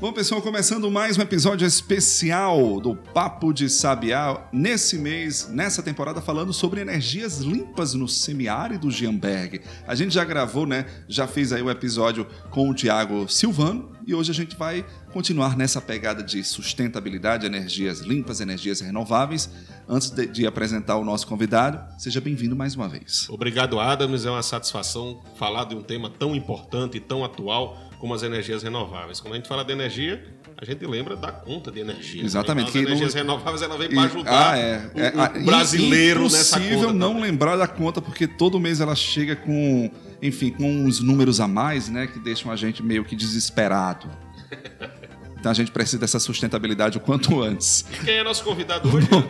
[0.00, 6.20] Bom, pessoal, começando mais um episódio especial do Papo de Sabiá, nesse mês, nessa temporada,
[6.20, 9.60] falando sobre energias limpas no semiárido Giamberg.
[9.88, 10.86] A gente já gravou, né?
[11.08, 14.86] Já fez aí o um episódio com o Tiago Silvano e hoje a gente vai
[15.12, 19.50] continuar nessa pegada de sustentabilidade, energias limpas, energias renováveis.
[19.86, 23.28] Antes de, de apresentar o nosso convidado, seja bem-vindo mais uma vez.
[23.28, 24.24] Obrigado, Adams.
[24.24, 28.62] É uma satisfação falar de um tema tão importante e tão atual como as energias
[28.62, 29.20] renováveis.
[29.20, 30.24] Quando a gente fala de energia,
[30.56, 32.24] a gente lembra da conta de energia.
[32.24, 32.70] Exatamente.
[32.70, 33.20] Então, as energias no...
[33.20, 34.90] renováveis ela vem para ajudar ah, é.
[34.94, 36.64] o, é, o brasileiro nessa conta.
[36.64, 37.30] É impossível não também.
[37.30, 41.88] lembrar da conta, porque todo mês ela chega com, enfim, com uns números a mais,
[41.88, 44.08] né, que deixam a gente meio que desesperado.
[45.38, 47.84] Então a gente precisa dessa sustentabilidade o quanto antes.
[47.92, 49.08] E quem é nosso convidado hoje?
[49.08, 49.22] Bom,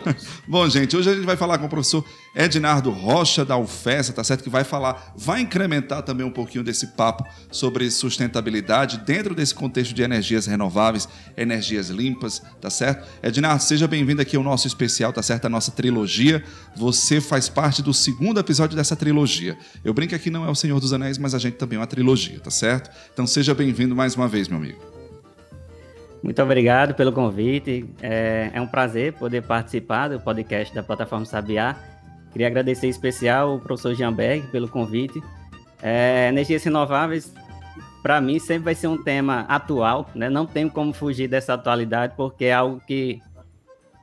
[0.47, 2.03] bom, gente, hoje a gente vai falar com o professor
[2.35, 4.43] Ednardo Rocha da UFESA, tá certo?
[4.43, 9.93] Que vai falar, vai incrementar também um pouquinho desse papo sobre sustentabilidade dentro desse contexto
[9.93, 13.07] de energias renováveis, energias limpas, tá certo?
[13.21, 15.45] Ednardo, seja bem-vindo aqui ao nosso especial, tá certo?
[15.45, 16.43] A nossa trilogia.
[16.75, 19.57] Você faz parte do segundo episódio dessa trilogia.
[19.83, 21.87] Eu brinco aqui não é o Senhor dos Anéis, mas a gente também é uma
[21.87, 22.89] trilogia, tá certo?
[23.13, 24.98] Então seja bem-vindo mais uma vez, meu amigo.
[26.21, 27.85] Muito obrigado pelo convite.
[28.01, 31.75] É, é, um prazer poder participar do podcast da plataforma Sabiá.
[32.31, 35.21] Queria agradecer em especial o professor Gianberg pelo convite.
[35.81, 37.33] É, energias renováveis,
[38.03, 40.09] para mim, sempre vai ser um tema atual.
[40.13, 40.29] Né?
[40.29, 43.21] Não tem como fugir dessa atualidade, porque é algo que,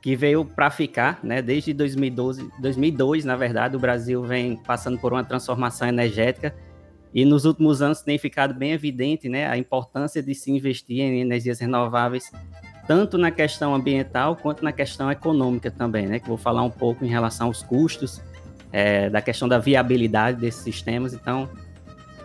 [0.01, 1.19] que veio para ficar.
[1.23, 1.41] Né?
[1.41, 6.53] Desde 2012, 2002, na verdade, o Brasil vem passando por uma transformação energética
[7.13, 11.21] e nos últimos anos tem ficado bem evidente né, a importância de se investir em
[11.21, 12.31] energias renováveis,
[12.87, 16.19] tanto na questão ambiental quanto na questão econômica também, né?
[16.19, 18.21] Que vou falar um pouco em relação aos custos,
[18.71, 21.13] é, da questão da viabilidade desses sistemas.
[21.13, 21.49] Então,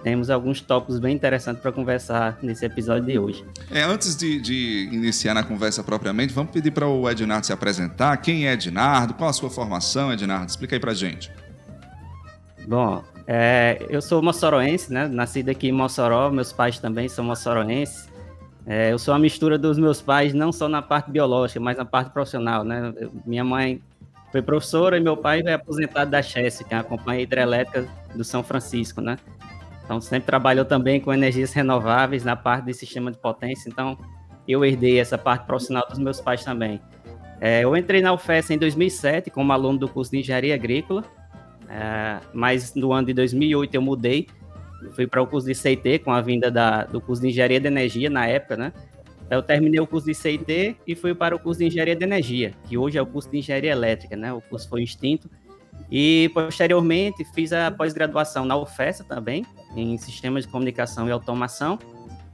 [0.02, 3.44] temos alguns tópicos bem interessantes para conversar nesse episódio de hoje.
[3.70, 8.16] É, antes de, de, iniciar na conversa propriamente, vamos pedir para o Ednardo se apresentar.
[8.18, 9.14] Quem é Ednardo?
[9.14, 10.50] Qual a sua formação, Ednardo?
[10.50, 11.30] Explica aí para gente.
[12.66, 15.06] Bom, é, eu sou moçoroense, né?
[15.08, 18.10] Nascido aqui em Mossoró, meus pais também são moçoroenses.
[18.66, 21.84] É, eu sou uma mistura dos meus pais, não só na parte biológica, mas na
[21.84, 22.92] parte profissional, né?
[23.26, 23.80] Minha mãe
[24.30, 28.24] foi professora e meu pai é aposentado da Chess, que é a companhia hidrelétrica do
[28.24, 29.18] São Francisco, né?
[29.84, 33.98] Então sempre trabalhou também com energias renováveis na parte de sistema de potência, então
[34.46, 36.80] eu herdei essa parte profissional dos meus pais também.
[37.40, 41.04] É, eu entrei na UFES em 2007 como aluno do curso de Engenharia Agrícola,
[41.68, 44.26] é, mas no ano de 2008 eu mudei,
[44.94, 47.66] fui para o curso de CIT com a vinda da, do curso de Engenharia de
[47.66, 48.72] Energia na época, né?
[49.26, 52.04] Então, eu terminei o curso de CIT e fui para o curso de Engenharia de
[52.04, 54.32] Energia, que hoje é o curso de Engenharia Elétrica, né?
[54.32, 55.30] O curso foi extinto.
[55.90, 59.44] E posteriormente fiz a pós-graduação na UFESA também,
[59.74, 61.78] em Sistemas de Comunicação e Automação.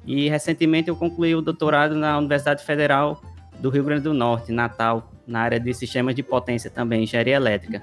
[0.05, 3.23] E recentemente eu concluí o doutorado na Universidade Federal
[3.61, 7.83] do Rio Grande do Norte, Natal, na área de Sistemas de Potência também, Engenharia Elétrica.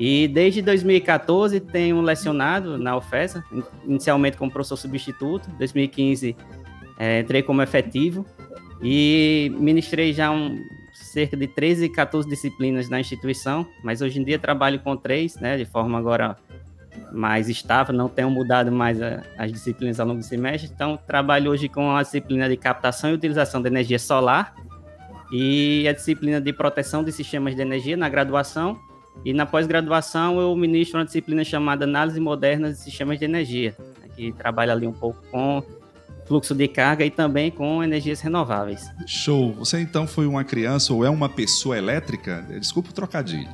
[0.00, 3.44] E desde 2014 tenho lecionado na UFESA,
[3.84, 6.34] inicialmente como professor substituto, 2015
[6.98, 8.24] é, entrei como efetivo
[8.82, 10.58] e ministrei já um,
[10.94, 15.58] cerca de 13, 14 disciplinas na instituição, mas hoje em dia trabalho com três, né,
[15.58, 16.34] de forma agora
[17.12, 21.50] mais estável, não tenho mudado mais a, as disciplinas ao longo do semestre, então trabalho
[21.50, 24.54] hoje com a disciplina de captação e utilização de energia solar
[25.30, 28.80] e a disciplina de proteção de sistemas de energia na graduação
[29.24, 34.08] e na pós-graduação eu ministro uma disciplina chamada Análise Moderna de Sistemas de Energia, né,
[34.16, 35.62] que trabalha ali um pouco com
[36.26, 38.88] fluxo de carga e também com energias renováveis.
[39.04, 39.52] Show!
[39.54, 42.46] Você então foi uma criança ou é uma pessoa elétrica?
[42.48, 43.50] Desculpa o trocadilho.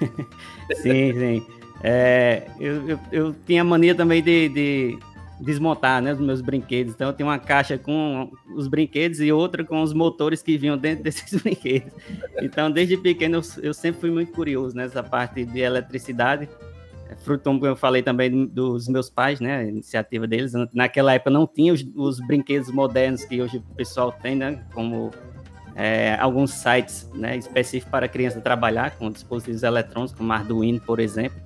[0.82, 1.46] sim, sim.
[1.82, 4.98] É, eu, eu, eu, tinha mania também de, de
[5.40, 6.94] desmontar né, os meus brinquedos.
[6.94, 10.76] Então, eu tenho uma caixa com os brinquedos e outra com os motores que vinham
[10.78, 11.92] dentro desses brinquedos.
[12.40, 16.48] Então, desde pequeno, eu, sempre fui muito curioso nessa parte de eletricidade.
[17.08, 19.58] É, fruto, como eu falei também, dos meus pais, né?
[19.58, 20.52] A iniciativa deles.
[20.72, 24.64] Naquela época não tinha os, os brinquedos modernos que hoje o pessoal tem, né?
[24.72, 25.12] Como
[25.76, 31.38] é, alguns sites né, específicos para criança trabalhar com dispositivos eletrônicos, como Arduino, por exemplo.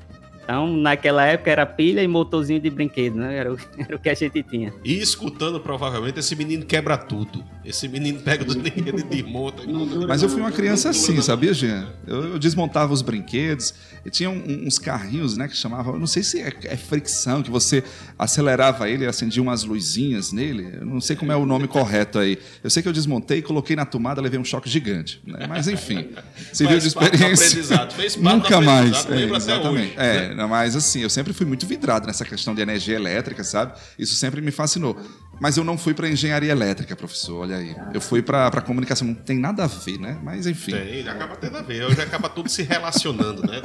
[0.51, 3.37] Então, naquela época era pilha e motorzinho de brinquedo, né?
[3.37, 4.75] Era o, era o que a gente tinha.
[4.85, 7.45] E escutando, provavelmente, esse menino quebra tudo.
[7.65, 9.63] Esse menino pega do brinquedo e desmonta.
[10.09, 11.89] Mas eu fui uma criança assim, sabia, Jean?
[12.05, 13.73] Eu, eu desmontava os brinquedos
[14.05, 17.51] e tinha um, uns carrinhos, né, que chamavam, não sei se é, é, fricção, que
[17.51, 17.85] você
[18.19, 20.79] acelerava ele e acendia umas luzinhas nele.
[20.81, 22.39] Eu não sei como é o nome correto aí.
[22.65, 25.21] Eu sei que eu desmontei, coloquei na tomada, levei um choque gigante.
[25.25, 25.47] Né?
[25.49, 26.09] Mas enfim,
[26.53, 27.89] serviu de experiência.
[27.91, 29.07] Fez Nunca mais.
[29.09, 29.95] É, exatamente.
[29.97, 30.47] É, né?
[30.47, 33.79] mas assim, eu sempre fui muito vidrado nessa questão de energia elétrica, sabe?
[33.99, 34.99] Isso sempre me fascinou.
[35.41, 37.75] Mas eu não fui para engenharia elétrica, professor, olha aí.
[37.95, 40.19] Eu fui para comunicação, não tem nada a ver, né?
[40.23, 40.73] Mas enfim.
[40.73, 41.85] Tem, acaba tendo a ver.
[41.85, 43.63] Hoje acaba tudo se relacionando, né,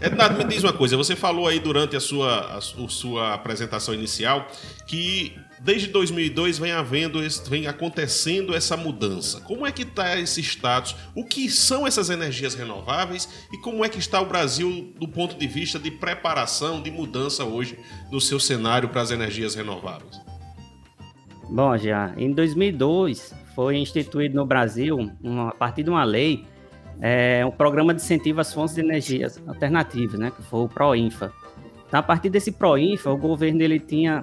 [0.00, 0.96] Ednardo, me diz uma coisa.
[0.96, 4.48] Você falou aí durante a sua, a, a sua apresentação inicial
[4.86, 9.40] que desde 2002 vem havendo, vem acontecendo essa mudança.
[9.40, 10.94] Como é que está esse status?
[11.14, 15.36] O que são essas energias renováveis e como é que está o Brasil do ponto
[15.36, 17.78] de vista de preparação, de mudança hoje
[18.10, 20.20] no seu cenário para as energias renováveis?
[21.50, 26.44] Bom, já em 2002 foi instituído no Brasil, uma, a partir de uma lei,
[27.00, 31.32] é, um programa de incentivo às fontes de energias alternativas, né, que foi o PROINFA.
[31.86, 34.22] Então, a partir desse PROINFA, o governo ele tinha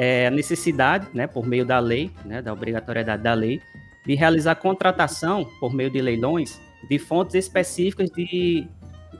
[0.00, 3.60] é, a necessidade, né, por meio da lei, né, da obrigatoriedade da lei,
[4.06, 8.64] de realizar contratação por meio de leilões de fontes específicas de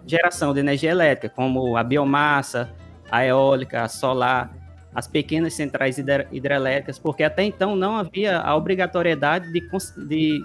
[0.06, 2.72] geração de energia elétrica, como a biomassa,
[3.10, 4.54] a eólica, a solar,
[4.94, 9.60] as pequenas centrais hidrelétricas, porque até então não havia a obrigatoriedade de,
[10.06, 10.40] de,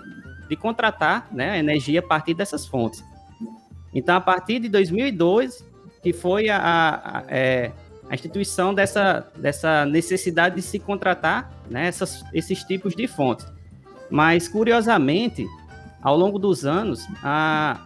[0.49, 3.03] de contratar né, energia a partir dessas fontes.
[3.93, 5.63] Então, a partir de 2002,
[6.01, 7.71] que foi a, a, a, é,
[8.09, 13.45] a instituição dessa, dessa necessidade de se contratar né, essas, esses tipos de fontes.
[14.09, 15.47] Mas, curiosamente,
[16.01, 17.79] ao longo dos anos, a,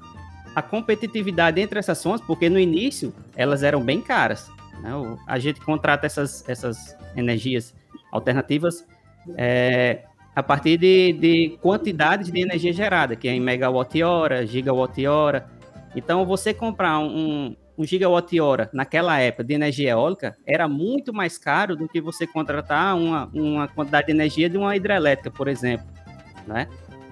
[0.56, 4.50] a competitividade entre essas fontes, porque no início elas eram bem caras,
[4.82, 4.92] né?
[5.28, 7.74] A gente contrata essas, essas energias
[8.12, 8.86] alternativas
[9.36, 10.04] é,
[10.36, 15.50] a partir de, de quantidades de energia gerada, que é em megawatt-hora, gigawatt-hora.
[15.96, 21.76] Então, você comprar um, um gigawatt-hora naquela época de energia eólica era muito mais caro
[21.76, 25.86] do que você contratar uma, uma quantidade de energia de uma hidrelétrica, por exemplo.
[26.48, 26.68] Né?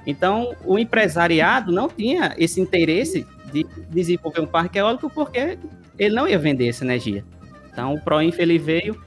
[0.08, 5.58] Então, o empresariado não tinha esse interesse de desenvolver um parque eólico porque
[6.00, 7.24] ele não ia vender essa energia.
[7.72, 9.00] Então, o Proinf ele veio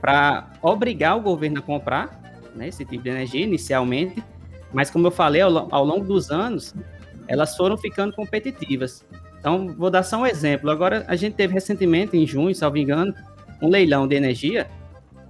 [0.00, 2.20] para obrigar o governo a comprar
[2.54, 4.22] né, esse tipo de energia inicialmente,
[4.72, 6.74] mas como eu falei, ao, ao, longo dos anos,
[7.26, 9.04] elas foram ficando competitivas.
[9.44, 10.70] Então, vou dar só um exemplo.
[10.70, 13.14] Agora, a gente teve recentemente, em junho, salvo engano,
[13.60, 14.66] um leilão de energia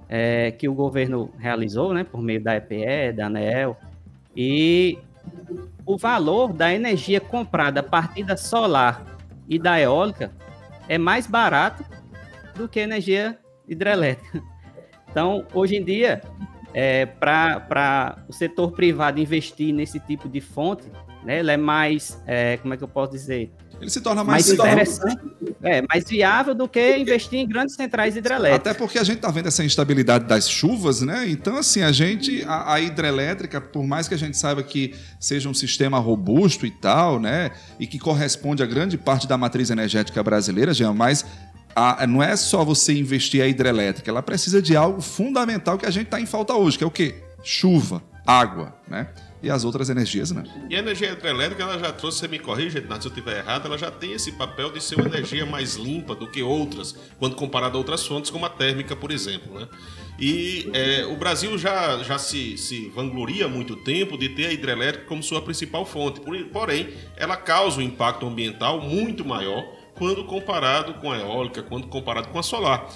[0.08, 3.76] é, que o governo realizou, né, por meio da EPE, da ANEEL,
[4.37, 5.00] e
[5.84, 9.05] o valor da energia comprada a partir da solar
[9.49, 10.31] e da eólica
[10.88, 11.84] é mais barato
[12.55, 13.37] do que energia
[13.67, 14.40] hidrelétrica.
[15.10, 16.22] Então, hoje em dia,
[16.72, 20.84] é, para o setor privado investir nesse tipo de fonte,
[21.25, 23.52] né, ele é mais, é, como é que eu posso dizer?
[23.84, 25.20] Ele se torna mais, mais interessante,
[25.62, 28.72] é, mais viável do que investir em grandes centrais hidrelétricas.
[28.72, 31.28] Até porque a gente está vendo essa instabilidade das chuvas, né?
[31.28, 35.50] Então, assim, a gente, a, a, hidrelétrica, por mais que a gente saiba que seja
[35.50, 37.50] um sistema robusto e tal, né?
[37.78, 41.26] E que corresponde a grande parte da matriz energética brasileira, Jean, mas
[41.76, 45.90] a, não é só você investir a hidrelétrica, ela precisa de algo fundamental que a
[45.90, 47.16] gente está em falta hoje, que é o quê?
[47.42, 49.08] Chuva, água, né?
[49.44, 50.43] E as outras energias, né?
[50.70, 53.76] E a energia hidrelétrica, ela já trouxe, você me corrige, se eu estiver errado, ela
[53.76, 57.76] já tem esse papel de ser uma energia mais limpa do que outras, quando comparado
[57.76, 59.69] a outras fontes, como a térmica, por exemplo, né?
[60.19, 64.53] E é, o Brasil já, já se, se vangloria há muito tempo de ter a
[64.53, 66.20] hidrelétrica como sua principal fonte.
[66.53, 69.63] Porém, ela causa um impacto ambiental muito maior
[69.94, 72.89] quando comparado com a eólica, quando comparado com a solar.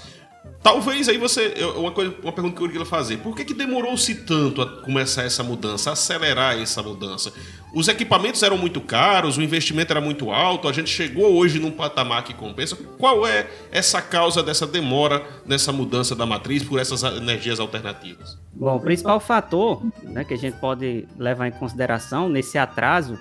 [0.68, 1.54] Talvez aí você.
[1.76, 3.16] Uma, coisa, uma pergunta que eu queria fazer.
[3.16, 7.32] Por que, que demorou-se tanto a começar essa mudança, acelerar essa mudança?
[7.72, 11.70] Os equipamentos eram muito caros, o investimento era muito alto, a gente chegou hoje num
[11.70, 12.76] patamar que compensa.
[12.98, 18.38] Qual é essa causa dessa demora nessa mudança da matriz por essas energias alternativas?
[18.52, 23.18] Bom, o principal fator né, que a gente pode levar em consideração nesse atraso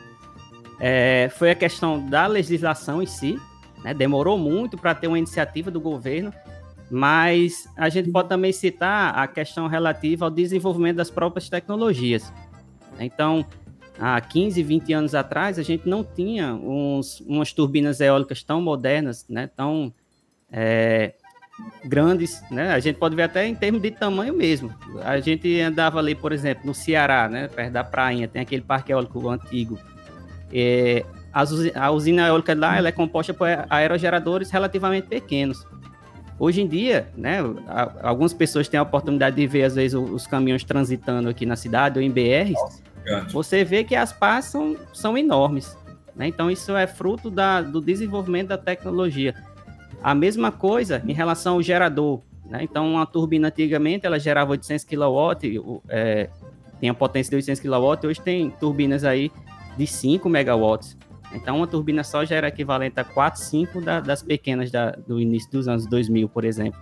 [0.82, 3.40] é, foi a questão da legislação em si,
[3.86, 3.94] né?
[3.94, 6.34] Demorou muito para ter uma iniciativa do governo,
[6.90, 12.32] mas a gente pode também citar a questão relativa ao desenvolvimento das próprias tecnologias.
[13.00, 13.46] Então,
[14.00, 19.26] há 15, 20 anos atrás, a gente não tinha uns, umas turbinas eólicas tão modernas,
[19.28, 19.48] né?
[19.48, 19.94] tão
[20.52, 21.14] é,
[21.84, 22.72] grandes, né?
[22.72, 24.74] A gente pode ver até em termos de tamanho mesmo.
[25.04, 27.48] A gente andava ali, por exemplo, no Ceará, né?
[27.48, 29.78] perto da prainha, tem aquele parque eólico antigo.
[30.54, 31.04] É,
[31.76, 35.66] a usina eólica lá ela é composta por aerogeradores relativamente pequenos.
[36.40, 37.40] Hoje em dia, né,
[38.02, 41.98] algumas pessoas têm a oportunidade de ver, às vezes, os caminhões transitando aqui na cidade
[41.98, 42.82] ou em BRs.
[43.32, 45.76] Você vê que as pás são, são enormes.
[46.16, 46.28] Né?
[46.28, 49.34] Então, isso é fruto da, do desenvolvimento da tecnologia.
[50.04, 52.22] A mesma coisa em relação ao gerador.
[52.46, 52.60] Né?
[52.64, 56.30] Então, uma turbina antigamente ela gerava 800 kW, é,
[56.80, 59.32] tinha potência de 800 kW, hoje tem turbinas aí
[59.76, 60.98] de 5 megawatts.
[61.34, 65.20] Então, uma turbina só já era equivalente a 4, 5 da, das pequenas da, do
[65.20, 66.80] início dos anos 2000, por exemplo.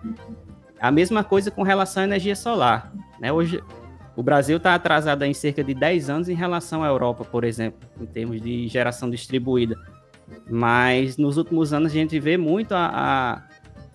[0.80, 2.94] A mesma coisa com relação à energia solar.
[3.20, 3.32] Né?
[3.32, 3.62] Hoje,
[4.16, 7.80] o Brasil está atrasado em cerca de 10 anos em relação à Europa, por exemplo,
[8.00, 9.75] em termos de geração distribuída.
[10.50, 13.44] Mas nos últimos anos a gente vê muito a, a,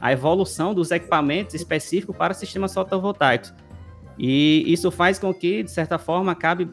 [0.01, 3.55] a evolução dos equipamentos específicos para sistemas fotovoltaicos.
[4.19, 6.69] E isso faz com que, de certa forma, acabe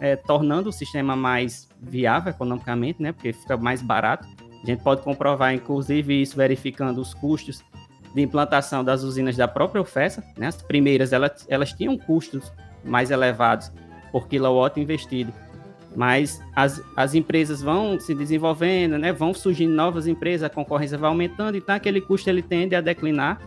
[0.00, 3.12] é, tornando o sistema mais viável economicamente, né?
[3.12, 4.26] Porque fica mais barato.
[4.62, 7.62] A gente pode comprovar, inclusive, isso verificando os custos
[8.14, 10.24] de implantação das usinas da própria UFESA.
[10.36, 10.46] Né?
[10.48, 12.52] As primeiras, elas, elas tinham custos
[12.84, 13.70] mais elevados
[14.10, 15.32] por quilowatt investido.
[15.94, 19.12] Mas as, as empresas vão se desenvolvendo, né?
[19.12, 23.40] vão surgindo novas empresas, a concorrência vai aumentando, então aquele custo ele tende a declinar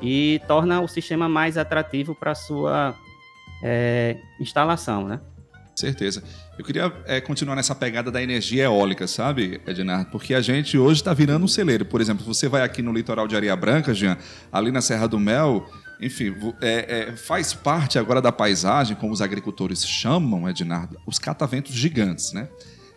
[0.00, 2.94] e torna o sistema mais atrativo para sua
[3.62, 5.06] é, instalação.
[5.06, 5.20] Né?
[5.76, 6.22] Certeza.
[6.58, 10.10] Eu queria é, continuar nessa pegada da energia eólica, sabe, Ednardo?
[10.10, 11.84] Porque a gente hoje está virando um celeiro.
[11.84, 14.16] Por exemplo, você vai aqui no litoral de Areia Branca, Jean,
[14.50, 15.68] ali na Serra do Mel,
[16.00, 21.74] enfim, é, é, faz parte agora da paisagem, como os agricultores chamam, Ednardo, os cataventos
[21.74, 22.48] gigantes, né?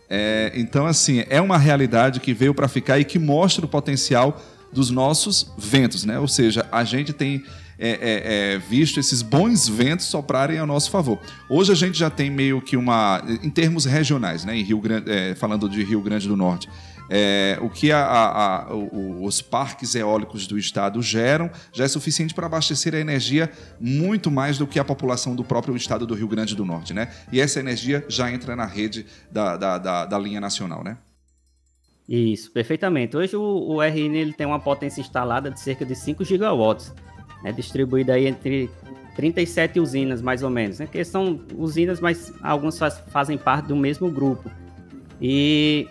[0.09, 4.41] É, então, assim, é uma realidade que veio para ficar e que mostra o potencial
[4.71, 6.17] dos nossos ventos, né?
[6.17, 7.43] Ou seja, a gente tem
[7.79, 11.17] é, é, é, visto esses bons ventos soprarem a nosso favor.
[11.49, 14.57] Hoje a gente já tem meio que uma, em termos regionais, né?
[14.57, 16.67] Em Rio Grande, é, falando de Rio Grande do Norte,
[17.09, 22.33] é, o que a, a, a, os parques eólicos do estado geram já é suficiente
[22.33, 26.27] para abastecer a energia muito mais do que a população do próprio estado do Rio
[26.27, 27.09] Grande do Norte, né?
[27.31, 30.97] E essa energia já entra na rede da, da, da, da linha nacional, né?
[32.07, 33.15] Isso, perfeitamente.
[33.15, 36.91] Hoje o, o RN ele tem uma potência instalada de cerca de 5 gigawatts,
[37.43, 38.69] né, distribuída aí entre
[39.15, 43.75] 37 usinas, mais ou menos, né, que são usinas, mas algumas faz, fazem parte do
[43.75, 44.49] mesmo grupo.
[45.21, 45.87] E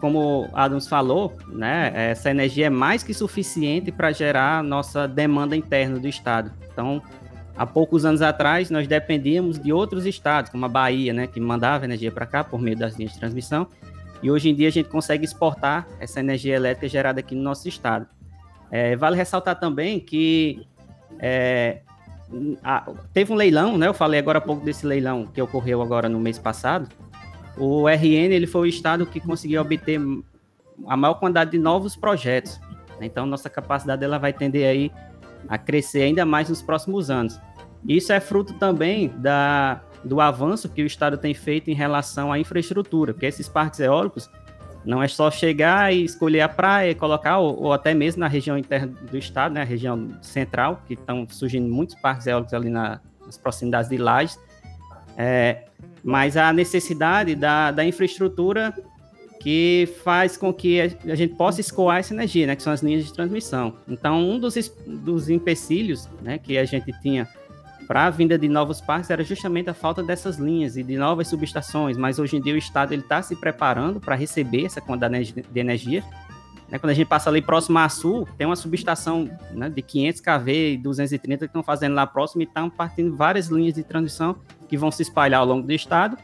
[0.00, 5.98] como Adams falou, né, essa energia é mais que suficiente para gerar nossa demanda interna
[5.98, 6.50] do estado.
[6.72, 7.02] Então,
[7.56, 11.84] há poucos anos atrás, nós dependíamos de outros estados, como a Bahia, né, que mandava
[11.84, 13.66] energia para cá por meio das linhas de transmissão.
[14.22, 17.68] E hoje em dia a gente consegue exportar essa energia elétrica gerada aqui no nosso
[17.68, 18.06] estado.
[18.70, 20.66] É, vale ressaltar também que
[21.18, 21.80] é,
[22.62, 23.88] a, teve um leilão, né?
[23.88, 26.88] Eu falei agora há pouco desse leilão que ocorreu agora no mês passado.
[27.56, 30.00] O RN ele foi o estado que conseguiu obter
[30.86, 32.60] a maior quantidade de novos projetos.
[33.00, 34.92] Então nossa capacidade ela vai tender aí
[35.48, 37.40] a crescer ainda mais nos próximos anos.
[37.86, 42.38] Isso é fruto também da do avanço que o Estado tem feito em relação à
[42.38, 44.30] infraestrutura, porque esses parques eólicos
[44.84, 48.56] não é só chegar e escolher a praia colocar, ou, ou até mesmo na região
[48.56, 53.00] interna do Estado, né, a região central, que estão surgindo muitos parques eólicos ali na,
[53.24, 54.38] nas proximidades de Lages,
[55.16, 55.64] é,
[56.02, 58.74] mas a necessidade da, da infraestrutura
[59.40, 63.06] que faz com que a gente possa escoar essa energia, né, que são as linhas
[63.06, 63.74] de transmissão.
[63.88, 64.54] Então, um dos,
[64.86, 67.26] dos empecilhos né, que a gente tinha
[67.90, 71.26] para a vinda de novos parques era justamente a falta dessas linhas e de novas
[71.26, 75.58] subestações, mas hoje em dia o Estado está se preparando para receber essa quantidade de
[75.60, 76.04] energia.
[76.68, 80.20] Né, quando a gente passa ali próximo a Sul, tem uma subestação né, de 500
[80.20, 84.36] kV e 230 que estão fazendo lá próximo e estão partindo várias linhas de transmissão
[84.68, 86.16] que vão se espalhar ao longo do Estado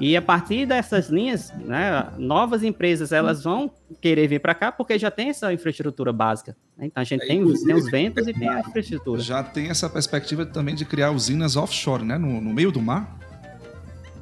[0.00, 4.98] e a partir dessas linhas, né, novas empresas elas vão querer vir para cá porque
[4.98, 6.56] já tem essa infraestrutura básica.
[6.76, 6.86] Né?
[6.86, 9.20] Então a gente é, tem, tem, os ventos e tem a infraestrutura.
[9.20, 13.18] Já tem essa perspectiva também de criar usinas offshore, né, no, no meio do mar.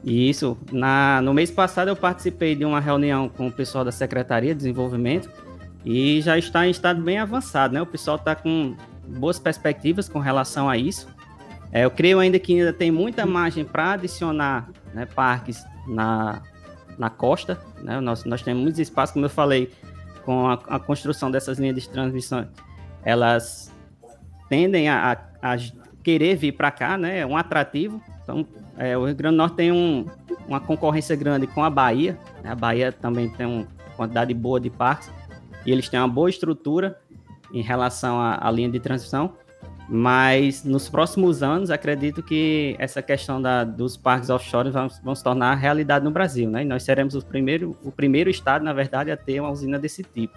[0.02, 0.56] Isso.
[0.70, 4.58] Na, no mês passado eu participei de uma reunião com o pessoal da Secretaria de
[4.58, 5.28] Desenvolvimento
[5.84, 7.82] e já está em estado bem avançado, né?
[7.82, 11.08] O pessoal está com boas perspectivas com relação a isso.
[11.72, 16.40] É, eu creio ainda que ainda tem muita margem para adicionar né, parques na,
[16.98, 17.60] na costa.
[17.82, 18.00] Né?
[18.00, 19.70] Nós, nós temos muitos espaços, como eu falei,
[20.24, 22.48] com a, a construção dessas linhas de transmissão,
[23.04, 23.70] elas
[24.48, 25.12] tendem a,
[25.42, 25.56] a, a
[26.02, 27.20] querer vir para cá, né?
[27.20, 28.00] É um atrativo.
[28.22, 28.44] Então,
[28.78, 30.06] é, o Rio Grande do Norte tem um,
[30.48, 32.18] uma concorrência grande com a Bahia.
[32.42, 32.50] Né?
[32.50, 35.10] A Bahia também tem uma quantidade boa de parques
[35.64, 36.98] e eles têm uma boa estrutura
[37.52, 39.34] em relação à, à linha de transmissão.
[39.88, 45.22] Mas nos próximos anos, acredito que essa questão da, dos parques offshore vão, vão, se
[45.22, 46.62] tornar realidade no Brasil, né?
[46.62, 50.02] E nós seremos o primeiro, o primeiro estado, na verdade, a ter uma usina desse
[50.02, 50.36] tipo,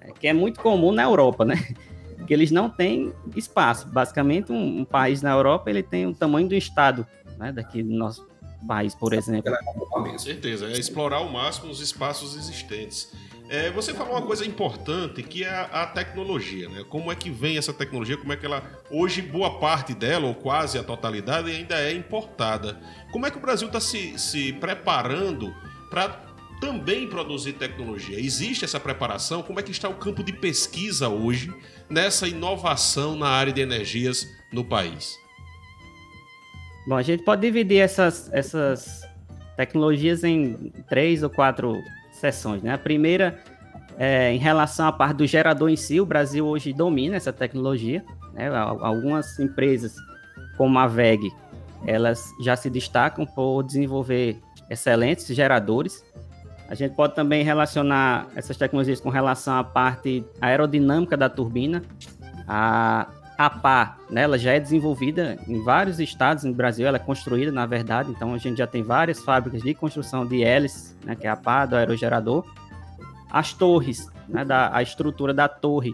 [0.00, 1.54] é, que é muito comum na Europa, né?
[2.18, 3.88] Porque eles não têm espaço.
[3.88, 7.06] Basicamente, um, um país na Europa ele tem o tamanho do estado,
[7.38, 7.52] né?
[7.52, 8.28] Daqui do nosso
[8.66, 9.52] país, por exemplo.
[9.90, 13.12] Com certeza, é explorar ao máximo os espaços existentes.
[13.48, 16.84] É, você falou uma coisa importante que é a, tecnologia, né?
[16.88, 18.16] Como é que vem essa tecnologia?
[18.16, 22.80] Como é que ela hoje boa parte dela ou quase a totalidade ainda é importada?
[23.10, 25.54] Como é que o Brasil está se, se preparando
[25.90, 26.08] para
[26.60, 28.18] também produzir tecnologia?
[28.18, 29.42] Existe essa preparação?
[29.42, 31.52] Como é que está o campo de pesquisa hoje
[31.90, 35.18] nessa inovação na área de energias no país?
[36.86, 39.02] Bom, a gente pode dividir essas, essas
[39.56, 41.76] tecnologias em três ou quatro
[42.22, 42.62] sessões.
[42.62, 42.72] Né?
[42.72, 43.38] A primeira,
[43.98, 48.04] é, em relação à parte do gerador em si, o Brasil hoje domina essa tecnologia.
[48.32, 48.48] Né?
[48.48, 49.96] Algumas empresas,
[50.56, 51.30] como a VEG,
[51.84, 56.04] elas já se destacam por desenvolver excelentes geradores.
[56.68, 61.82] A gente pode também relacionar essas tecnologias com relação à parte aerodinâmica da turbina.
[62.46, 63.08] A
[63.46, 67.50] a pá, né, ela já é desenvolvida em vários estados no Brasil, ela é construída,
[67.50, 71.26] na verdade, então a gente já tem várias fábricas de construção de hélices, né, que
[71.26, 72.46] é a pá do aerogerador.
[73.28, 75.92] As torres, né, da, a estrutura da torre,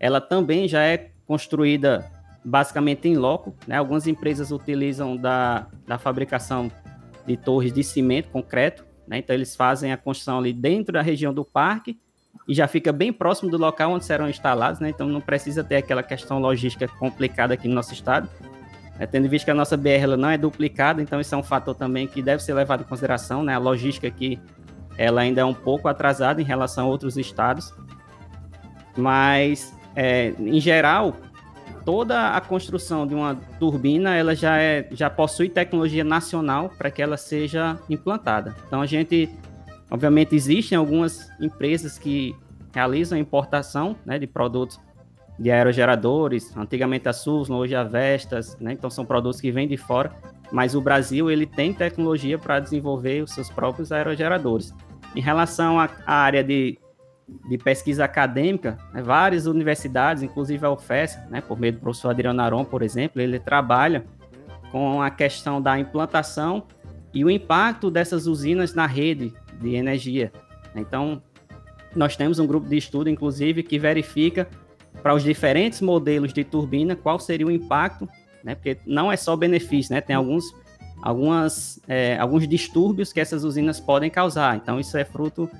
[0.00, 2.10] ela também já é construída
[2.42, 6.72] basicamente em loco, né, algumas empresas utilizam da, da fabricação
[7.26, 11.34] de torres de cimento, concreto, né, então eles fazem a construção ali dentro da região
[11.34, 12.00] do parque,
[12.48, 14.90] e já fica bem próximo do local onde serão instalados, né?
[14.90, 18.28] Então não precisa ter aquela questão logística complicada aqui no nosso estado.
[18.98, 21.74] É, tendo visto que a nossa BR não é duplicada, então isso é um fator
[21.74, 23.54] também que deve ser levado em consideração, né?
[23.54, 24.38] A logística aqui
[24.96, 27.74] ela ainda é um pouco atrasada em relação a outros estados,
[28.96, 31.16] mas é, em geral
[31.84, 37.02] toda a construção de uma turbina ela já é já possui tecnologia nacional para que
[37.02, 38.54] ela seja implantada.
[38.66, 39.30] Então a gente
[39.90, 42.34] Obviamente, existem algumas empresas que
[42.74, 44.80] realizam importação né, de produtos
[45.38, 49.76] de aerogeradores, antigamente a Suzlon, hoje a Vestas, né, então são produtos que vêm de
[49.76, 50.12] fora,
[50.50, 54.74] mas o Brasil ele tem tecnologia para desenvolver os seus próprios aerogeradores.
[55.14, 56.78] Em relação à área de,
[57.48, 62.40] de pesquisa acadêmica, né, várias universidades, inclusive a UFES, né, por meio do professor Adriano
[62.40, 64.04] Aron, por exemplo, ele trabalha
[64.72, 66.64] com a questão da implantação
[67.14, 70.32] e o impacto dessas usinas na rede de energia.
[70.74, 71.22] Então,
[71.94, 74.48] nós temos um grupo de estudo, inclusive, que verifica
[75.02, 78.08] para os diferentes modelos de turbina qual seria o impacto,
[78.44, 78.54] né?
[78.54, 80.00] Porque não é só benefício, né?
[80.00, 80.44] Tem alguns,
[81.02, 84.56] algumas, é, alguns distúrbios que essas usinas podem causar.
[84.56, 85.50] Então, isso é fruto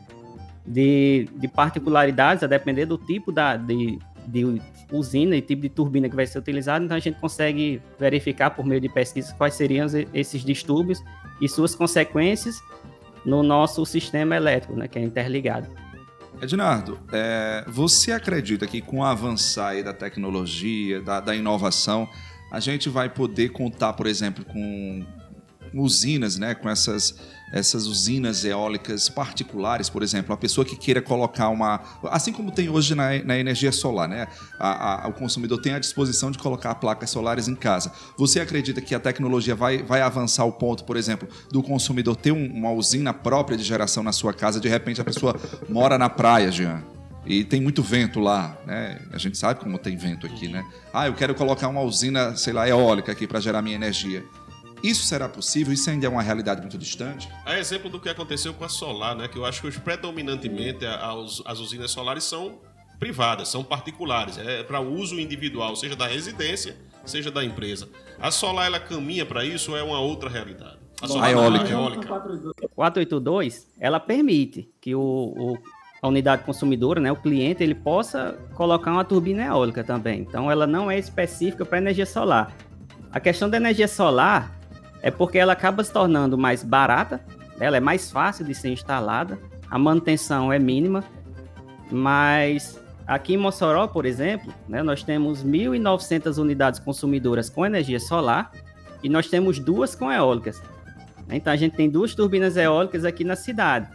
[0.67, 4.61] de, de particularidades, a depender do tipo da, de, de
[4.93, 6.85] usina e tipo de turbina que vai ser utilizado.
[6.85, 11.03] Então, a gente consegue verificar por meio de pesquisa quais seriam esses distúrbios
[11.41, 12.61] e suas consequências
[13.27, 15.69] no nosso sistema elétrico, né, que é interligado.
[16.41, 22.09] Ednardo, é, você acredita que com o avançar da tecnologia, da, da inovação,
[22.53, 25.05] a gente vai poder contar, por exemplo, com
[25.75, 27.19] usinas, né, com essas,
[27.53, 32.69] essas usinas eólicas particulares, por exemplo, a pessoa que queira colocar uma, assim como tem
[32.69, 34.27] hoje na, na energia solar, né,
[34.59, 37.93] a, a, o consumidor tem a disposição de colocar placas solares em casa.
[38.17, 42.33] Você acredita que a tecnologia vai, vai avançar ao ponto, por exemplo, do consumidor ter
[42.33, 44.61] um, uma usina própria de geração na sua casa?
[44.61, 46.83] De repente a pessoa mora na praia, Jean
[47.27, 49.01] e tem muito vento lá, né?
[49.13, 50.65] A gente sabe como tem vento aqui, né?
[50.95, 54.25] Ah, eu quero colocar uma usina, sei lá, eólica aqui para gerar minha energia.
[54.83, 55.73] Isso será possível?
[55.73, 57.29] Isso ainda é uma realidade muito distante?
[57.45, 59.29] É exemplo do que aconteceu com a solar, né?
[59.29, 62.61] Que eu acho que predominantemente as, as usinas solares são
[62.99, 67.89] privadas, são particulares, é para uso individual, seja da residência, seja da empresa.
[68.19, 70.79] A solar ela caminha para isso ou é uma outra realidade?
[71.01, 71.71] A, solar, a eólica.
[71.71, 72.09] eólica.
[72.75, 75.59] 482, ela permite que o, o,
[76.01, 80.21] a unidade consumidora, né, o cliente, ele possa colocar uma turbina eólica também.
[80.21, 82.57] Então, ela não é específica para energia solar.
[83.13, 84.59] A questão da energia solar,
[85.03, 87.21] é porque ela acaba se tornando mais barata,
[87.59, 89.39] ela é mais fácil de ser instalada,
[89.71, 91.05] a manutenção é mínima,
[91.91, 98.51] mas aqui em Mossoró, por exemplo, né, nós temos 1.900 unidades consumidoras com energia solar
[99.03, 100.61] e nós temos duas com eólicas.
[101.31, 103.89] Então a gente tem duas turbinas eólicas aqui na cidade.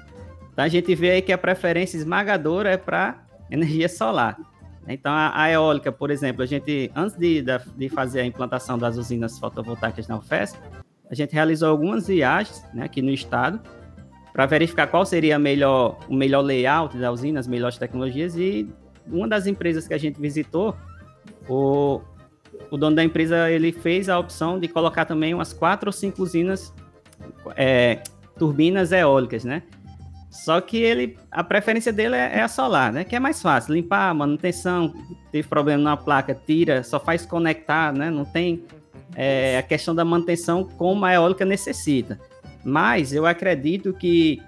[0.52, 4.38] Então a gente vê aí que a preferência esmagadora é para energia solar.
[4.88, 7.44] Então a, a, eólica, por exemplo, a gente antes de,
[7.78, 10.56] de fazer a implantação das usinas fotovoltaicas na UFES,
[11.12, 13.60] a gente realizou algumas viagens né, aqui no estado
[14.32, 18.38] para verificar qual seria melhor, o melhor layout da usina, as melhores tecnologias.
[18.38, 18.70] E
[19.06, 20.74] uma das empresas que a gente visitou,
[21.50, 22.00] o,
[22.72, 26.24] o dono da empresa ele fez a opção de colocar também umas quatro ou cinco
[26.24, 26.74] usinas,
[27.58, 28.02] é,
[28.38, 29.64] turbinas eólicas, né?
[30.30, 33.04] Só que ele, a preferência dele é, é, a solar, né?
[33.04, 34.94] Que é mais fácil, limpar, manutenção,
[35.30, 38.10] teve problema na placa, tira, só faz conectar, né?
[38.10, 38.64] Não tem
[39.16, 42.20] é, a questão da manutenção como a eólica necessita.
[42.64, 44.42] Mas eu acredito que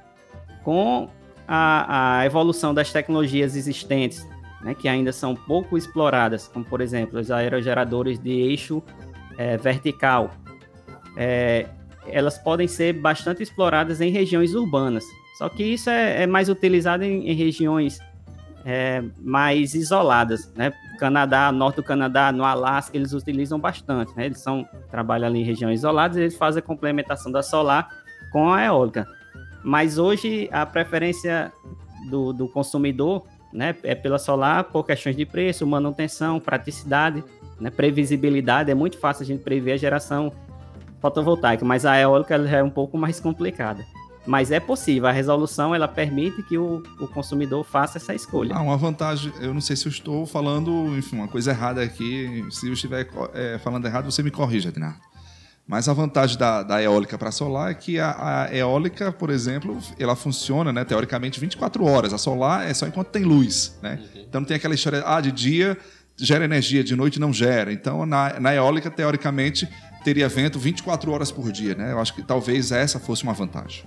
[0.63, 1.09] com
[1.47, 4.27] a, a evolução das tecnologias existentes,
[4.61, 8.81] né, que ainda são pouco exploradas, como por exemplo os aerogeradores de eixo
[9.37, 10.31] é, vertical,
[11.17, 11.67] é,
[12.07, 15.03] elas podem ser bastante exploradas em regiões urbanas.
[15.37, 17.99] Só que isso é, é mais utilizado em, em regiões
[18.65, 20.73] é, mais isoladas, né?
[20.99, 24.25] Canadá, norte do Canadá, no Alasca, eles utilizam bastante, né?
[24.25, 27.89] Eles são, trabalham ali em regiões isoladas, eles fazem a complementação da solar
[28.31, 29.07] com a eólica.
[29.63, 31.51] Mas hoje a preferência
[32.09, 37.23] do, do consumidor né, é pela solar por questões de preço, manutenção, praticidade,
[37.59, 38.71] né, previsibilidade.
[38.71, 40.33] É muito fácil a gente prever a geração
[40.99, 43.85] fotovoltaica, mas a eólica é um pouco mais complicada.
[44.25, 48.55] Mas é possível, a resolução ela permite que o, o consumidor faça essa escolha.
[48.55, 52.45] Ah, uma vantagem, eu não sei se eu estou falando, enfim, uma coisa errada aqui.
[52.49, 54.99] Se eu estiver é, falando errado, você me corrija, Ednardo.
[55.67, 59.77] Mas a vantagem da, da eólica para solar é que a, a, eólica, por exemplo,
[59.97, 62.13] ela funciona, né, teoricamente, 24 horas.
[62.13, 63.77] A solar é só enquanto tem luz.
[63.81, 63.99] Né?
[64.01, 64.21] Uhum.
[64.27, 65.77] Então não tem aquela história, ah, de dia
[66.17, 67.71] gera energia, de noite não gera.
[67.71, 69.67] Então, na, na eólica, teoricamente,
[70.03, 71.75] teria vento 24 horas por dia.
[71.75, 71.91] Né?
[71.91, 73.83] Eu acho que talvez essa fosse uma vantagem.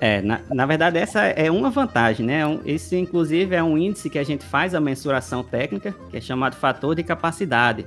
[0.00, 2.42] É, na, na verdade, essa é uma vantagem, né?
[2.64, 6.54] Esse, inclusive, é um índice que a gente faz a mensuração técnica, que é chamado
[6.56, 7.86] fator de capacidade.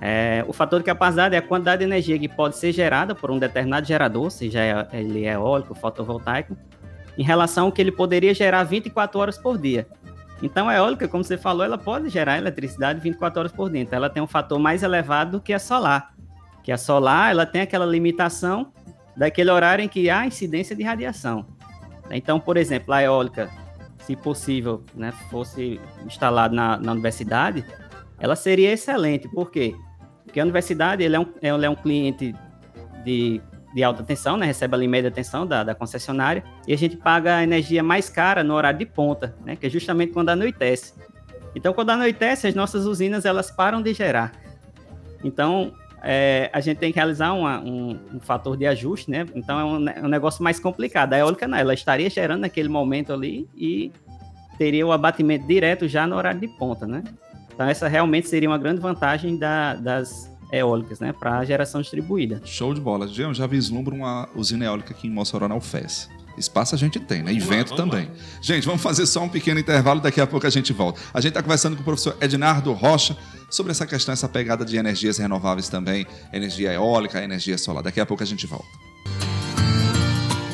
[0.00, 3.30] É, o fator de capacidade é a quantidade de energia que pode ser gerada por
[3.30, 6.56] um determinado gerador, seja ele eólico, fotovoltaico,
[7.18, 9.86] em relação ao que ele poderia gerar 24 horas por dia.
[10.42, 13.82] Então, a eólica, como você falou, ela pode gerar eletricidade 24 horas por dia.
[13.82, 16.14] Então, ela tem um fator mais elevado do que a solar.
[16.62, 18.72] Que a solar, ela tem aquela limitação
[19.20, 21.44] daquele horário em que há incidência de radiação.
[22.10, 23.50] Então, por exemplo, a eólica,
[23.98, 27.62] se possível, né, fosse instalada na, na universidade,
[28.18, 29.28] ela seria excelente.
[29.28, 29.74] Por quê?
[30.24, 32.34] Porque a universidade ele é, um, ele é um cliente
[33.04, 33.42] de,
[33.74, 37.36] de alta tensão, né, recebe ali média tensão da, da concessionária, e a gente paga
[37.36, 40.94] a energia mais cara no horário de ponta, né, que é justamente quando anoitece.
[41.54, 44.32] Então, quando anoitece, as nossas usinas elas param de gerar.
[45.22, 49.26] Então, é, a gente tem que realizar uma, um, um, fator de ajuste, né?
[49.34, 51.12] Então é um, é um, negócio mais complicado.
[51.12, 53.92] A eólica não, ela estaria gerando naquele momento ali e
[54.56, 57.02] teria o abatimento direto já no horário de ponta, né?
[57.52, 61.12] Então essa realmente seria uma grande vantagem da, das eólicas, né?
[61.12, 62.40] Para a geração distribuída.
[62.44, 63.06] Show de bola.
[63.06, 66.08] Eu já vislumbro uma usina eólica aqui em Mossoró, na UFES.
[66.38, 67.32] Espaço a gente tem, né?
[67.32, 68.06] Evento também.
[68.06, 68.14] Lá.
[68.40, 70.98] Gente, vamos fazer só um pequeno intervalo, daqui a pouco a gente volta.
[71.12, 73.16] A gente está conversando com o professor Ednardo Rocha
[73.50, 77.82] sobre essa questão, essa pegada de energias renováveis também, energia eólica, energia solar.
[77.82, 78.68] Daqui a pouco a gente volta.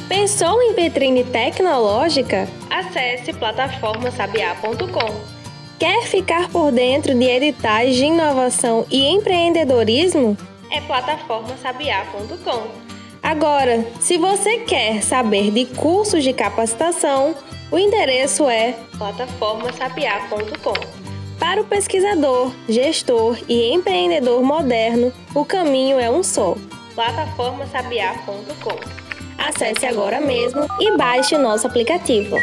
[0.08, 2.48] Pensou em vitrine tecnológica?
[2.70, 5.36] Acesse plataformasabiá.com.
[5.78, 10.34] Quer ficar por dentro de editais de inovação e empreendedorismo?
[10.70, 12.86] É plataformasabiá.com.
[13.22, 17.34] Agora, se você quer saber de cursos de capacitação,
[17.70, 21.05] o endereço é plataformasapiá.com.
[21.38, 26.56] Para o pesquisador, gestor e empreendedor moderno, o caminho é um só:
[26.94, 29.06] plataformasapiá.com.
[29.38, 32.36] Acesse agora mesmo e baixe o nosso aplicativo.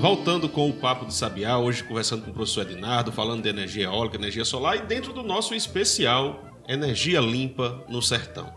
[0.00, 3.84] Voltando com o Papo de Sabiá, hoje conversando com o professor Ednardo, falando de energia
[3.84, 8.52] eólica, energia solar e dentro do nosso especial Energia Limpa no Sertão.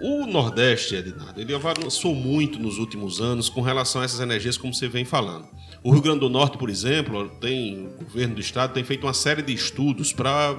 [0.00, 4.74] O Nordeste, Ednardo, ele avançou muito nos últimos anos com relação a essas energias, como
[4.74, 5.46] você vem falando.
[5.84, 9.14] O Rio Grande do Norte, por exemplo, tem, o governo do estado tem feito uma
[9.14, 10.56] série de estudos para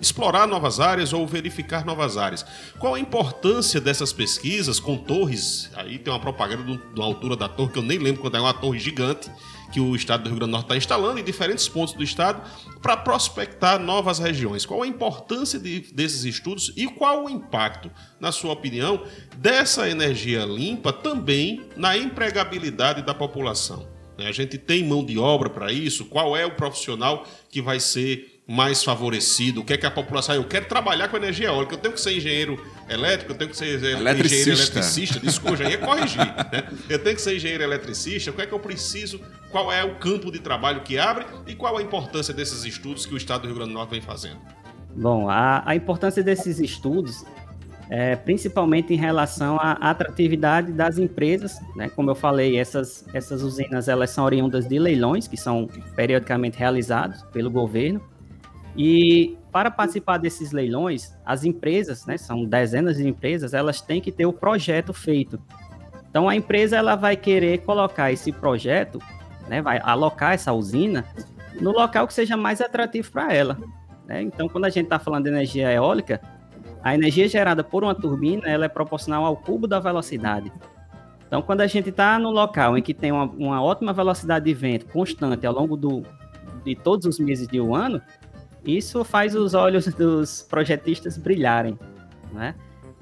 [0.00, 2.44] explorar novas áreas ou verificar novas áreas.
[2.78, 5.70] Qual a importância dessas pesquisas com torres?
[5.74, 8.54] Aí tem uma propaganda da altura da torre que eu nem lembro quando é uma
[8.54, 9.30] torre gigante
[9.72, 12.42] que o estado do Rio Grande do Norte está instalando em diferentes pontos do estado
[12.80, 14.64] para prospectar novas regiões.
[14.64, 19.04] Qual a importância de, desses estudos e qual o impacto, na sua opinião,
[19.36, 23.88] dessa energia limpa também na empregabilidade da população?
[24.18, 26.04] A gente tem mão de obra para isso?
[26.04, 30.34] Qual é o profissional que vai ser mais favorecido, o que é que a população.
[30.34, 33.56] Eu quero trabalhar com energia eólica, eu tenho que ser engenheiro elétrico, eu tenho que
[33.56, 34.26] ser eletricista.
[34.26, 36.18] engenheiro eletricista, desculpa, já ia corrigir.
[36.18, 36.68] Né?
[36.88, 39.18] Eu tenho que ser engenheiro eletricista, o que é que eu preciso,
[39.50, 43.14] qual é o campo de trabalho que abre e qual a importância desses estudos que
[43.14, 44.38] o Estado do Rio Grande do Norte vem fazendo?
[44.94, 47.24] Bom, a, a importância desses estudos
[47.88, 51.88] é, principalmente em relação à atratividade das empresas, né?
[51.90, 57.22] Como eu falei, essas, essas usinas elas são oriundas de leilões que são periodicamente realizados
[57.24, 58.00] pelo governo
[58.76, 64.10] e para participar desses leilões, as empresas, né, são dezenas de empresas, elas têm que
[64.10, 65.40] ter o projeto feito.
[66.10, 68.98] Então a empresa ela vai querer colocar esse projeto,
[69.48, 71.04] né, vai alocar essa usina
[71.60, 73.58] no local que seja mais atrativo para ela.
[74.06, 74.22] Né?
[74.22, 76.20] Então quando a gente está falando de energia eólica,
[76.82, 80.52] a energia gerada por uma turbina ela é proporcional ao cubo da velocidade.
[81.26, 84.54] Então, quando a gente está no local em que tem uma, uma, ótima velocidade de
[84.54, 86.02] vento constante ao longo do,
[86.64, 88.00] de todos os meses de um ano,
[88.66, 91.78] isso faz os olhos dos projetistas brilharem.
[92.32, 92.54] Né?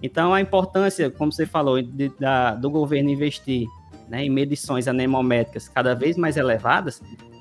[0.02, 3.66] Então, a importância, como você falou, de, da, do governo investir
[4.08, 7.00] né, em medições anemométricas cada vez mais elevadas,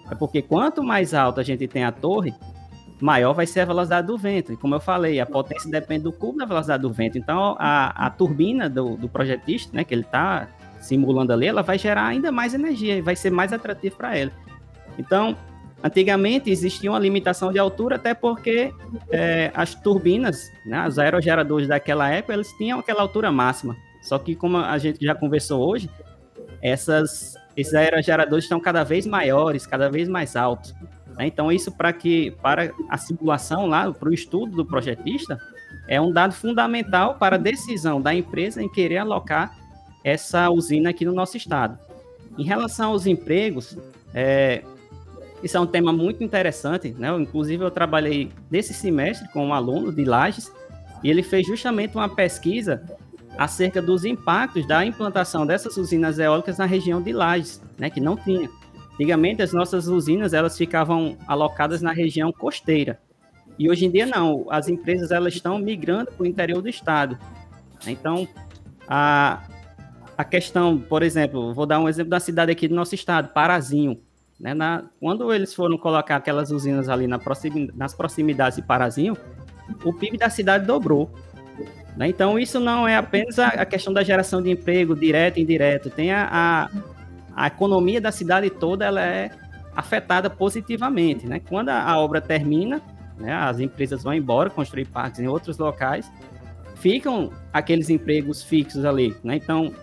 [0.09, 2.33] é porque quanto mais alto a gente tem a torre,
[3.01, 4.53] maior vai ser a velocidade do vento.
[4.53, 7.17] E como eu falei, a potência depende do cubo da velocidade do vento.
[7.17, 10.47] Então, a, a turbina do, do projetista, né, que ele está
[10.79, 14.31] simulando ali, ela vai gerar ainda mais energia e vai ser mais atrativo para ele.
[14.97, 15.35] Então,
[15.83, 18.73] antigamente existia uma limitação de altura, até porque
[19.09, 23.75] é, as turbinas, né, os aerogeradores daquela época, eles tinham aquela altura máxima.
[24.01, 25.89] Só que, como a gente já conversou hoje,
[26.61, 30.73] essas, esses aerogeradores estão cada vez maiores, cada vez mais altos.
[31.17, 31.27] Né?
[31.27, 35.39] Então, isso para que para a simulação lá, para o estudo do projetista,
[35.87, 39.57] é um dado fundamental para a decisão da empresa em querer alocar
[40.03, 41.77] essa usina aqui no nosso estado.
[42.37, 43.77] Em relação aos empregos,
[44.13, 44.63] é,
[45.43, 47.09] isso é um tema muito interessante, né?
[47.17, 50.51] Inclusive, eu trabalhei nesse semestre com um aluno de Lages
[51.03, 52.83] e ele fez justamente uma pesquisa
[53.37, 57.89] acerca dos impactos da implantação dessas usinas eólicas na região de Lages, né?
[57.89, 58.49] Que não tinha.
[58.93, 62.99] Antigamente as nossas usinas elas ficavam alocadas na região costeira.
[63.57, 67.17] E hoje em dia não, as empresas elas estão migrando para o interior do estado.
[67.87, 68.27] Então,
[68.87, 69.41] a,
[70.15, 73.99] a questão, por exemplo, vou dar um exemplo da cidade aqui do nosso estado, Parazinho.
[74.41, 74.53] Né?
[74.53, 77.19] Na, quando eles foram colocar aquelas usinas ali na
[77.73, 79.15] nas proximidades de Parazinho,
[79.85, 81.09] o PIB da cidade dobrou.
[81.95, 82.07] Né?
[82.07, 85.89] Então, isso não é apenas a, a, questão da geração de emprego direto e indireto,
[85.89, 86.69] tem a, a
[87.35, 89.31] a economia da cidade toda ela é
[89.75, 91.39] afetada positivamente, né?
[91.39, 92.81] Quando a, a obra termina,
[93.17, 96.11] né, as empresas vão embora, construir parques em outros locais,
[96.75, 99.35] ficam aqueles empregos fixos ali, né?
[99.35, 99.73] Então,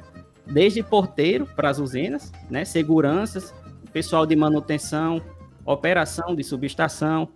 [0.46, 3.54] desde porteiro para as usinas, né, seguranças,
[3.92, 5.20] pessoal de manutenção,
[5.64, 7.28] operação de subestação,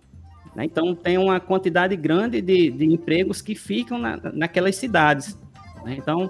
[0.55, 0.65] né?
[0.65, 5.37] Então, tem uma quantidade grande de, de empregos que ficam na, naquelas cidades.
[5.83, 5.95] Né?
[5.97, 6.29] Então,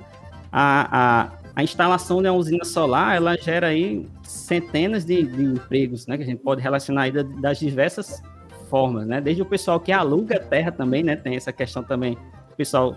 [0.52, 6.08] a, a, a instalação de uma usina solar, ela gera aí centenas de, de empregos,
[6.08, 8.22] né, que a gente pode relacionar aí das diversas
[8.70, 12.18] formas, né, desde o pessoal que aluga terra também, né, tem essa questão também,
[12.52, 12.96] o pessoal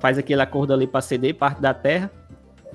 [0.00, 2.10] faz aquele acordo ali para ceder parte da terra,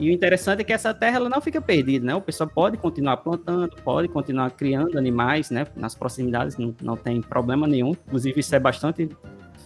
[0.02, 2.16] e o interessante é que essa terra ela não fica perdida, né?
[2.16, 5.68] O pessoal pode continuar plantando, pode continuar criando animais, né?
[5.76, 7.92] Nas proximidades, não, não tem problema nenhum.
[7.92, 9.08] Inclusive, isso é bastante.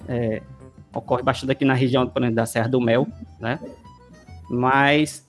[0.09, 0.41] É,
[0.93, 3.07] ocorre bastante aqui na região, por exemplo, da Serra do Mel,
[3.39, 3.57] né?
[4.49, 5.25] Mas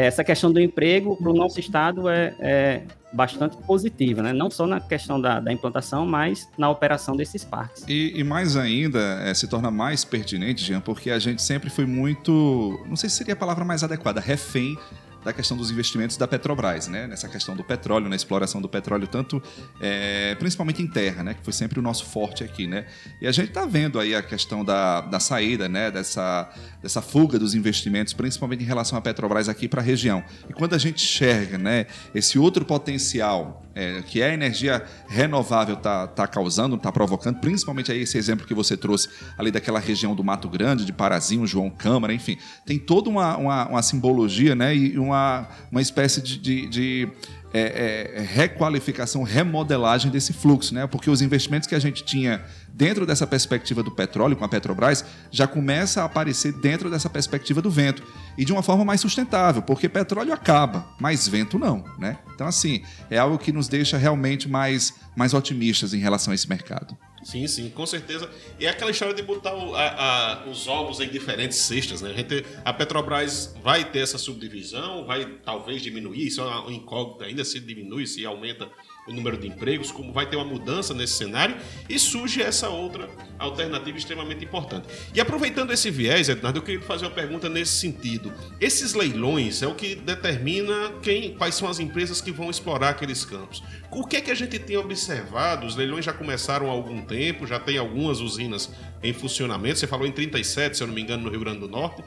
[0.00, 4.32] essa questão do emprego para o nosso estado é, é, bastante positiva, né?
[4.32, 7.84] não só na questão da, da, implantação, mas na operação desses parques.
[7.86, 11.84] E, e mais ainda, é, se torna mais pertinente, Jean, porque a gente sempre foi
[11.84, 14.78] muito, não sei se seria a palavra mais adequada, refém
[15.24, 17.06] da questão dos investimentos da Petrobras, né?
[17.06, 19.42] Nessa questão do petróleo, na exploração do petróleo, tanto
[19.80, 21.34] é, principalmente em terra, né?
[21.34, 22.86] Que foi sempre o nosso forte aqui, né?
[23.20, 25.90] E a gente está vendo aí a questão da, da saída, né?
[25.90, 26.50] Dessa,
[26.82, 30.22] dessa fuga dos investimentos, principalmente em relação à Petrobras aqui para a região.
[30.48, 31.86] E quando a gente enxerga, né?
[32.14, 38.02] Esse outro potencial é, que a energia renovável está tá causando, está provocando, principalmente aí
[38.02, 39.08] esse exemplo que você trouxe
[39.38, 43.68] ali daquela região do Mato Grande, de Parazinho, João Câmara, enfim, tem toda uma, uma,
[43.68, 47.08] uma simbologia né, e uma, uma espécie de, de, de
[47.54, 50.86] é, é, requalificação, remodelagem desse fluxo, né?
[50.86, 55.04] Porque os investimentos que a gente tinha dentro dessa perspectiva do petróleo com a Petrobras
[55.30, 58.02] já começa a aparecer dentro dessa perspectiva do vento
[58.36, 62.18] e de uma forma mais sustentável, porque petróleo acaba, mas vento não, né?
[62.34, 66.48] Então assim é algo que nos deixa realmente mais mais otimistas em relação a esse
[66.48, 66.96] mercado.
[67.22, 68.28] Sim, sim, com certeza.
[68.58, 72.10] E é aquela história de botar o, a, a, os ovos em diferentes cestas, né?
[72.10, 77.24] A, gente, a, Petrobras vai ter essa subdivisão, vai talvez diminuir, isso é uma incógnita
[77.24, 78.68] ainda, se diminui, se aumenta
[79.06, 81.56] o número de empregos, como vai ter uma mudança nesse cenário
[81.88, 84.86] e surge essa outra alternativa extremamente importante.
[85.12, 88.32] E aproveitando esse viés, Ednardo, eu queria fazer uma pergunta nesse sentido.
[88.60, 93.24] Esses leilões é o que determina quem, quais são as empresas que vão explorar aqueles
[93.24, 93.62] campos.
[93.90, 95.66] O que é que a gente tem observado?
[95.66, 98.70] Os leilões já começaram há algum tempo, já tem algumas usinas
[99.02, 99.78] em funcionamento.
[99.80, 102.02] Você falou em 37, se eu não me engano, no Rio Grande do Norte.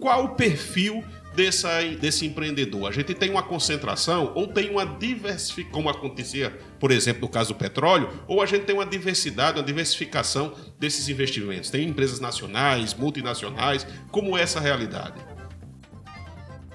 [0.00, 2.88] Qual o perfil dessa, desse empreendedor?
[2.88, 7.54] A gente tem uma concentração ou tem uma diversificação, como acontecia, por exemplo, no caso
[7.54, 11.70] do petróleo, ou a gente tem uma diversidade, uma diversificação desses investimentos?
[11.70, 15.14] Tem empresas nacionais, multinacionais, como é essa realidade?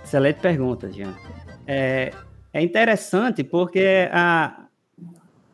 [0.03, 1.15] Excelente pergunta, Jean.
[1.65, 2.11] É,
[2.53, 4.67] é interessante porque a,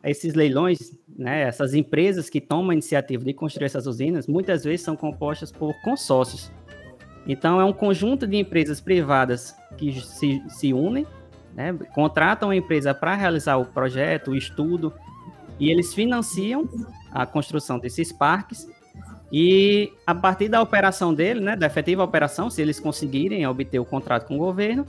[0.04, 0.78] esses leilões,
[1.16, 5.52] né, essas empresas que tomam a iniciativa de construir essas usinas, muitas vezes são compostas
[5.52, 6.50] por consórcios.
[7.26, 11.06] Então, é um conjunto de empresas privadas que se, se unem,
[11.54, 14.92] né, contratam a empresa para realizar o projeto, o estudo,
[15.58, 16.68] e eles financiam
[17.12, 18.68] a construção desses parques.
[19.32, 23.84] E a partir da operação dele, né, da efetiva operação, se eles conseguirem obter o
[23.84, 24.86] contrato com o governo,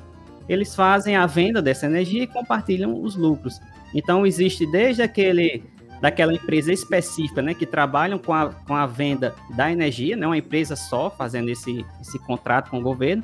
[0.48, 3.60] eles fazem a venda dessa energia e compartilham os lucros.
[3.94, 5.64] Então, existe desde aquele
[6.02, 10.38] daquela empresa específica, né, que trabalham com a, com a venda da energia, né, uma
[10.38, 13.24] empresa só fazendo esse, esse contrato com o governo,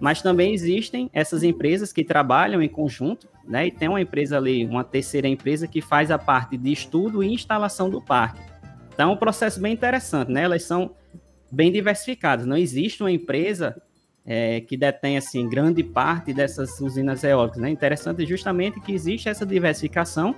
[0.00, 4.66] mas também existem essas empresas que trabalham em conjunto, né, e tem uma empresa ali,
[4.66, 8.42] uma terceira empresa que faz a parte de estudo e instalação do parque.
[8.92, 10.90] Então, é um processo bem interessante, né, elas são
[11.50, 13.80] bem diversificadas, não existe uma empresa
[14.28, 19.46] é, que detém, assim, grande parte dessas usinas eólicas, né, interessante justamente que existe essa
[19.46, 20.34] diversificação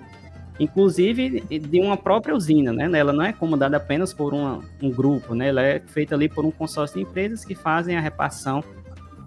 [0.59, 2.88] inclusive de uma própria usina, né?
[2.99, 5.49] Ela não é comandada apenas por uma, um grupo, né?
[5.49, 8.62] Ela é feita ali por um consórcio de empresas que fazem a repartição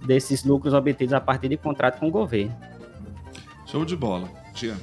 [0.06, 2.56] desses lucros obtidos a partir de contrato com o governo.
[3.66, 4.30] Show de bola.
[4.54, 4.76] Tia.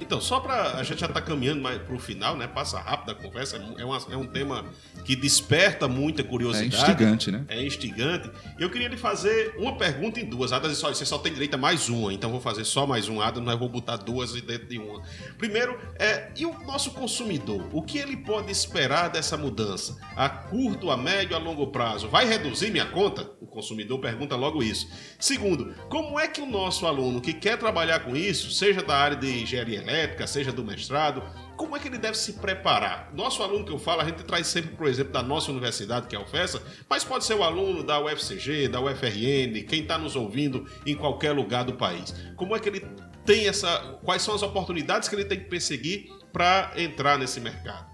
[0.00, 2.46] Então, só para a gente já está caminhando para o final, né?
[2.46, 4.64] Passa rápido a conversa, é, uma, é, um tema
[5.04, 6.74] que desperta muita curiosidade.
[6.74, 7.44] É instigante, né?
[7.48, 8.30] É instigante.
[8.58, 10.52] Eu queria lhe fazer uma pergunta em duas.
[10.52, 13.20] Ada disse, você só tem direito a mais uma, então vou fazer só mais um.
[13.20, 15.02] Ada, não vou botar duas dentro de uma.
[15.36, 17.68] Primeiro, é, e o nosso consumidor?
[17.72, 19.98] O que ele pode esperar dessa mudança?
[20.16, 22.08] A curto, a médio, a longo prazo?
[22.08, 23.30] Vai reduzir minha conta?
[23.40, 24.88] O consumidor pergunta logo isso.
[25.18, 29.16] Segundo, como é que o nosso aluno que quer trabalhar com isso, seja da área
[29.16, 31.22] de engenharia elétrica, seja do mestrado,
[31.56, 33.10] como é que ele deve se preparar?
[33.14, 36.16] Nosso aluno que eu falo, a gente traz sempre, por exemplo, da nossa universidade, que
[36.16, 40.16] é a UFESA, mas pode ser o aluno da UFCG, da UFRN, quem está nos
[40.16, 42.14] ouvindo em qualquer lugar do país.
[42.36, 42.86] Como é que ele
[43.24, 43.98] tem essa.
[44.02, 47.90] Quais são as oportunidades que ele tem que perseguir para entrar nesse mercado?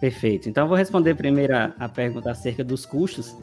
[0.00, 0.48] Perfeito.
[0.48, 3.36] Então, eu vou responder primeiro a, a pergunta acerca dos custos.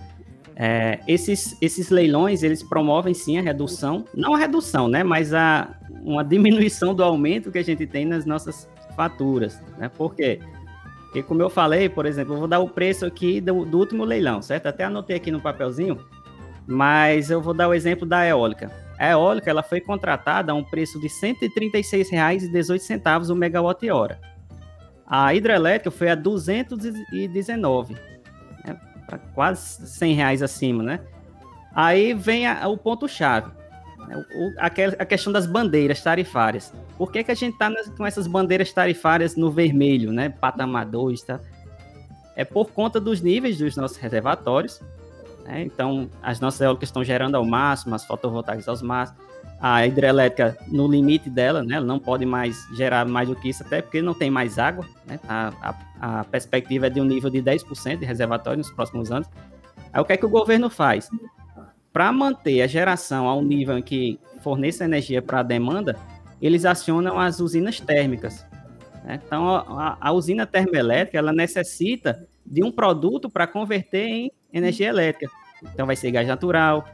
[0.55, 5.78] É, esses, esses leilões, eles promovem sim a redução, não a redução, né, mas a,
[6.03, 9.89] uma diminuição do aumento que a gente tem nas nossas faturas, né?
[9.89, 10.39] Por quê?
[11.05, 14.03] Porque, como eu falei, por exemplo, eu vou dar o preço aqui do, do último
[14.03, 14.67] leilão, certo?
[14.67, 15.99] Até anotei aqui no papelzinho,
[16.67, 18.71] mas eu vou dar o exemplo da eólica.
[18.99, 24.19] A eólica ela foi contratada a um preço de R$ 136,18 o megawatt-hora.
[25.07, 28.79] A hidrelétrica foi a 219, né?
[29.33, 30.99] quase 100 reais acima, né?
[31.73, 32.77] Aí vem a, o
[34.15, 36.73] ponto-chave a, questão das bandeiras tarifárias.
[36.97, 40.29] Por que, que a gente está com essas bandeiras tarifárias no vermelho, né?
[40.29, 41.39] Patamar 2, tá?
[42.35, 44.81] É por conta dos níveis dos nossos reservatórios.
[45.43, 45.63] Né?
[45.63, 49.21] Então, as nossas eólicas estão gerando ao máximo, as fotovoltaicas aos máximos.
[49.61, 51.75] A hidrelétrica no limite dela, né?
[51.75, 54.85] Ela não pode mais gerar mais do que isso, até porque não tem mais água.
[55.05, 55.19] Né?
[55.27, 55.51] A,
[55.99, 59.27] a, a perspectiva é de um nível de 10% de reservatório nos próximos anos.
[59.91, 61.09] Aí o que é que o governo faz?
[61.91, 65.95] Para manter a geração ao nível em que forneça energia para a demanda,
[66.41, 68.45] eles acionam as usinas térmicas.
[69.03, 69.19] Né?
[69.25, 75.31] Então, a, a, usina termoelétrica ela necessita de um produto para converter em energia elétrica.
[75.73, 76.85] Então, vai ser gás natural,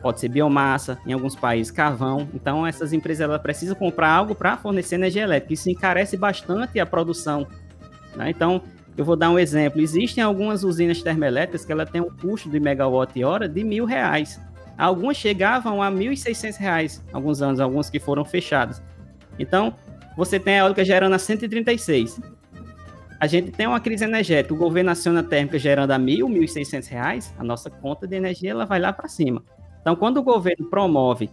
[0.00, 2.28] pode ser biomassa, em alguns países carvão.
[2.34, 5.54] Então, essas empresas elas precisam comprar algo para fornecer energia elétrica.
[5.54, 7.46] Isso encarece bastante a produção.
[8.14, 8.30] Né?
[8.30, 8.62] Então,
[8.96, 9.80] eu vou dar um exemplo.
[9.80, 14.40] Existem algumas usinas termoelétricas que ela tem um custo de megawatt-hora de mil reais.
[14.76, 18.82] Algumas chegavam a R$ 1.600, alguns anos, alguns que foram fechadas.
[19.38, 19.74] Então,
[20.16, 22.20] você tem a eólica gerando a 136.
[23.18, 26.26] A gente tem uma crise energética, o governo aciona a térmica gerando a R$ 1.000,
[26.26, 29.42] R$ 1.600, a nossa conta de energia ela vai lá para cima.
[29.80, 31.30] Então, quando o governo promove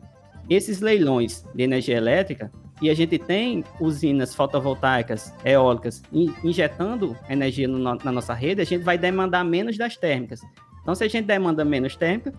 [0.49, 6.01] esses leilões de energia elétrica, e a gente tem usinas fotovoltaicas, eólicas,
[6.43, 10.41] injetando energia no, na nossa rede, a gente vai demandar menos das térmicas.
[10.81, 12.33] Então, se a gente demanda menos térmica,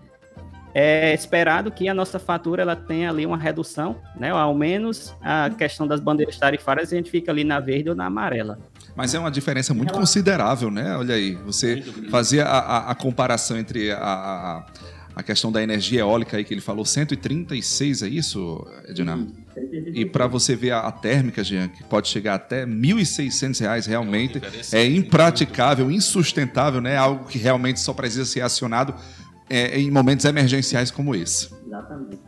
[0.74, 4.33] é esperado que a nossa fatura ela tenha ali uma redução, né?
[4.33, 7.96] Ou ao menos a questão das bandeiras tarifárias a gente fica ali na verde ou
[7.96, 8.59] na amarela.
[8.94, 10.96] Mas é uma diferença muito considerável, né?
[10.96, 14.66] Olha aí, você fazia a, a, a comparação entre a, a,
[15.16, 19.26] a, questão da energia eólica aí que ele falou, 136, é isso, Edna?
[19.92, 24.40] E para você ver a, térmica, Jean, que pode chegar até R$ 1.600 realmente,
[24.72, 26.96] é, é impraticável, insustentável, né?
[26.96, 28.94] Algo que realmente só precisa ser acionado
[29.48, 31.53] é, em momentos emergenciais como esse.
[31.66, 32.18] Exatamente.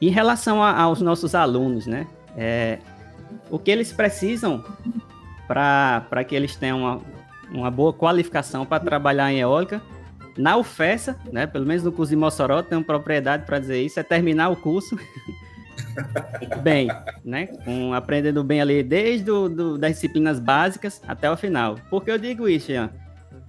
[0.00, 2.06] Em relação a, aos nossos alunos, né?
[2.36, 2.78] É,
[3.50, 4.64] o que eles precisam
[5.46, 7.00] para que eles tenham uma,
[7.50, 9.80] uma boa qualificação para trabalhar em eólica,
[10.36, 14.02] na UFESA, né, pelo menos no curso de Mossoró, tenho propriedade para dizer isso, é
[14.02, 14.98] terminar o curso
[16.62, 16.88] bem,
[17.24, 21.76] né, com, aprendendo bem ali desde do, do, das disciplinas básicas até o final.
[21.90, 22.90] Por que eu digo isso, Jean?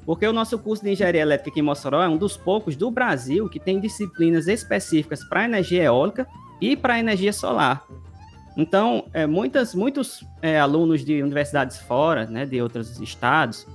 [0.05, 2.91] Porque o nosso curso de engenharia elétrica aqui em Mossoró é um dos poucos do
[2.91, 6.27] Brasil que tem disciplinas específicas para energia eólica
[6.61, 7.83] e para energia solar.
[8.55, 13.67] Então, é, muitas, muitos é, alunos de universidades fora, né, de outros estados,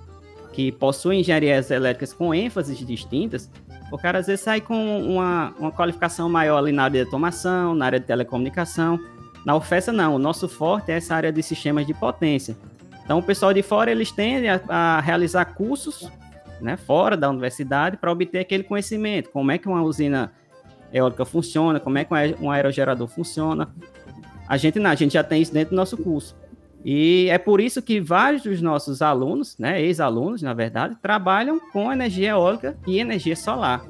[0.53, 3.51] que possuem engenharias elétricas com ênfases distintas,
[3.91, 7.74] o cara às vezes sai com uma, uma qualificação maior ali na área de automação,
[7.74, 8.99] na área de telecomunicação.
[9.45, 10.14] Na UFESA, não.
[10.14, 12.57] O nosso forte é essa área de sistemas de potência.
[13.05, 16.09] Então, o pessoal de fora, eles tendem a, a realizar cursos
[16.61, 19.30] né, fora da universidade para obter aquele conhecimento.
[19.30, 20.30] Como é que uma usina
[20.93, 23.68] eólica funciona, como é que um aerogerador funciona.
[24.49, 26.36] A gente não, a gente já tem isso dentro do nosso curso.
[26.85, 31.93] E é por isso que vários dos nossos alunos, né, ex-alunos, na verdade, trabalham com
[31.93, 33.85] energia eólica e energia solar.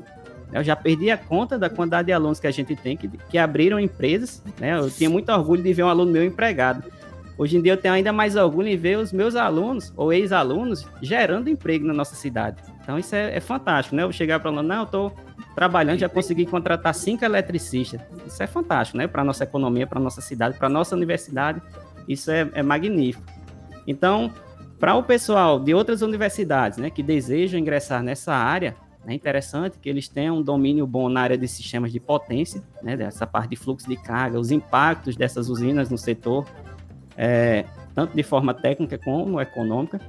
[0.52, 3.38] Eu já perdi a conta da quantidade de alunos que a gente tem que, que
[3.38, 4.42] abriram empresas.
[4.58, 4.76] Né?
[4.76, 6.82] Eu tinha muito orgulho de ver um aluno meu empregado.
[7.38, 10.86] Hoje em dia eu tenho ainda mais orgulho em ver os meus alunos ou ex-alunos
[11.00, 12.56] gerando emprego na nossa cidade.
[12.82, 14.02] Então isso é, é fantástico, né?
[14.02, 15.14] Eu chegar para aluno, não, eu estou
[15.54, 18.00] trabalhando, já consegui contratar cinco eletricistas.
[18.26, 19.06] Isso é fantástico, né?
[19.06, 21.62] Para nossa economia, para nossa cidade, para nossa universidade,
[22.12, 23.24] isso é, é magnífico.
[23.86, 24.32] Então,
[24.78, 28.74] para o pessoal de outras universidades, né, que desejam ingressar nessa área,
[29.06, 32.96] é interessante que eles tenham um domínio bom na área de sistemas de potência, né,
[32.96, 36.46] dessa parte de fluxo de carga, os impactos dessas usinas no setor,
[37.16, 40.00] é, tanto de forma técnica como econômica,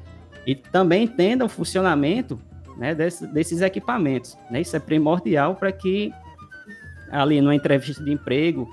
[0.46, 2.40] e também entenda o funcionamento
[2.78, 4.38] né, desse, desses equipamentos.
[4.50, 4.62] Né?
[4.62, 6.12] Isso é primordial para que,
[7.12, 8.68] ali numa entrevista de emprego,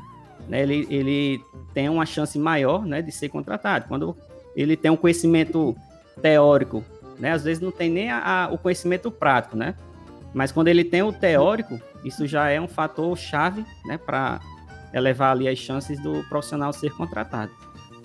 [0.49, 1.45] né, ele, ele
[1.75, 3.87] tenha uma chance maior né, de ser contratado.
[3.87, 4.17] Quando
[4.57, 5.77] ele tem um conhecimento
[6.23, 6.85] teórico,
[7.19, 9.75] né, às vezes não tem nem a, a, o conhecimento prático, né?
[10.33, 14.41] Mas quando ele tem o teórico, isso já é um fator chave né, para
[14.93, 17.51] elevar ali as chances do profissional ser contratado.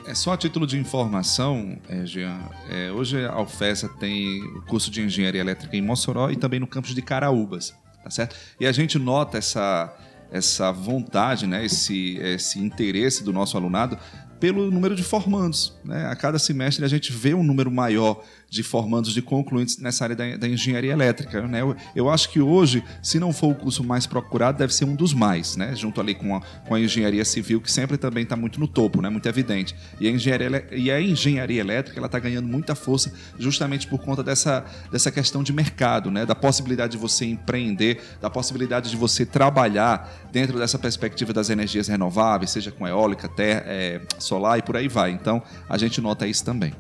[0.05, 2.37] É só a título de informação, é, Jean.
[2.69, 6.67] É, hoje a UFESA tem o curso de engenharia elétrica em Mossoró e também no
[6.67, 7.73] campus de Caraúbas,
[8.03, 8.35] tá certo?
[8.59, 9.95] E a gente nota essa
[10.33, 13.97] essa vontade, né, esse, esse interesse do nosso alunado
[14.39, 15.79] pelo número de formandos.
[15.85, 16.07] Né?
[16.07, 20.15] A cada semestre a gente vê um número maior de formandos de concluintes nessa área
[20.15, 21.41] da, da engenharia elétrica.
[21.47, 21.61] Né?
[21.61, 24.95] Eu, eu, acho que hoje, se não for o curso mais procurado, deve ser um
[24.95, 25.75] dos mais, né?
[25.75, 29.01] junto ali com a, com a engenharia civil, que sempre também está muito no topo,
[29.01, 29.09] né?
[29.09, 29.75] muito evidente.
[29.99, 34.63] E a engenharia, e a engenharia elétrica está ganhando muita força justamente por conta dessa,
[34.91, 36.23] dessa questão de mercado, né?
[36.23, 41.87] da possibilidade de você empreender, da possibilidade de você trabalhar dentro dessa perspectiva das energias
[41.87, 45.09] renováveis, seja com eólica, terra, é, solar e por aí vai.
[45.09, 46.71] Então, a gente nota isso também.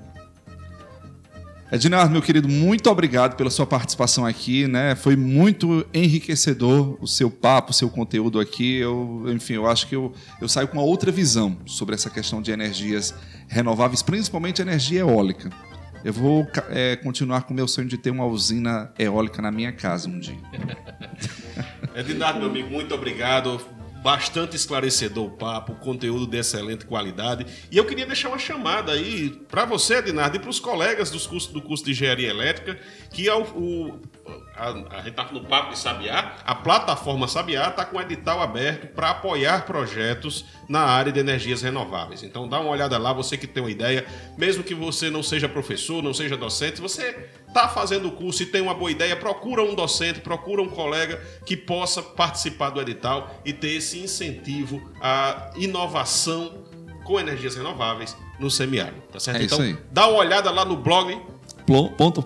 [1.73, 4.93] Ednardo, meu querido, muito obrigado pela sua participação aqui, né?
[4.93, 8.77] Foi muito enriquecedor o seu papo, o seu conteúdo aqui.
[8.77, 12.43] Eu, enfim, eu acho que eu, eu saio com uma outra visão sobre essa questão
[12.43, 13.11] de energias
[13.47, 15.49] renováveis, principalmente energia eólica.
[16.05, 19.71] Eu vou é, continuar com o meu sonho de ter uma usina eólica na minha
[19.71, 20.37] casa um dia.
[21.97, 23.59] Ednardo, meu amigo, muito obrigado
[24.03, 27.45] bastante esclarecedor o papo, conteúdo de excelente qualidade.
[27.71, 31.25] E eu queria deixar uma chamada aí para você, Ednardo, e para os colegas dos
[31.25, 32.77] cursos, do curso de Engenharia Elétrica,
[33.09, 34.01] que é o, o
[34.55, 38.87] a, a gente está no Papo de Sabiá, a plataforma Sabiá está com edital aberto
[38.93, 42.23] para apoiar projetos na área de energias renováveis.
[42.23, 44.05] Então dá uma olhada lá, você que tem uma ideia,
[44.37, 48.47] mesmo que você não seja professor, não seja docente, você está fazendo o curso e
[48.47, 53.39] tem uma boa ideia, procura um docente, procura um colega que possa participar do edital
[53.45, 56.63] e ter esse incentivo à inovação
[57.05, 59.41] com energias renováveis no semiárido, tá certo?
[59.41, 61.21] É então, dá uma olhada lá no blog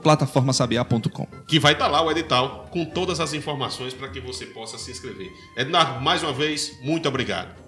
[0.02, 1.28] plataformasabiá.com.
[1.48, 4.78] Que vai estar tá lá o edital com todas as informações para que você possa
[4.78, 5.32] se inscrever.
[5.56, 7.67] Ednardo, mais uma vez, muito obrigado.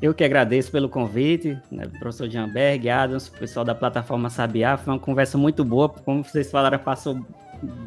[0.00, 4.76] Eu que agradeço pelo convite, né, professor Jamberg, Adams, pessoal da plataforma Sabiá.
[4.76, 7.24] Foi uma conversa muito boa, como vocês falaram, passou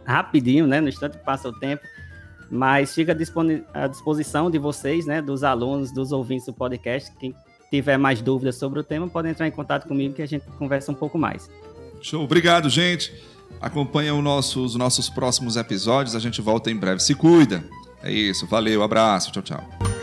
[0.06, 0.82] rapidinho, né?
[0.82, 1.84] No instante passa o tempo.
[2.50, 3.16] mas fica
[3.74, 7.12] à disposição de vocês, né, dos alunos, dos ouvintes do podcast.
[7.20, 7.36] Quem
[7.70, 10.92] tiver mais dúvidas sobre o tema, pode entrar em contato comigo que a gente conversa
[10.92, 11.50] um pouco mais.
[12.02, 13.14] Show, obrigado, gente.
[13.62, 17.02] Acompanha nosso, os nossos próximos episódios, a gente volta em breve.
[17.02, 17.64] Se cuida.
[18.02, 19.99] É isso, valeu, abraço, tchau, tchau.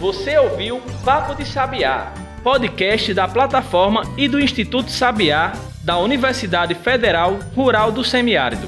[0.00, 5.52] Você ouviu Papo de Sabiá, podcast da plataforma e do Instituto Sabiá
[5.84, 8.66] da Universidade Federal Rural do Semiárido,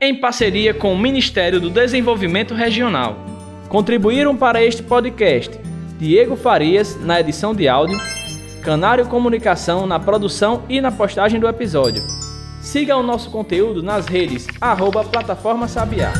[0.00, 3.16] em parceria com o Ministério do Desenvolvimento Regional.
[3.68, 5.56] Contribuíram para este podcast
[5.96, 7.96] Diego Farias na edição de áudio,
[8.64, 12.02] Canário Comunicação na produção e na postagem do episódio.
[12.60, 16.12] Siga o nosso conteúdo nas redes arroba Plataforma Sabiá.